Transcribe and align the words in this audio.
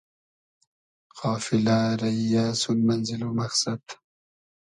قافیلۂ 1.19 1.79
ریی 2.01 2.23
یۂ 2.33 2.45
سون 2.61 2.77
مئنزېل 2.87 3.21
و 3.27 3.29
مئخسئد 3.39 3.83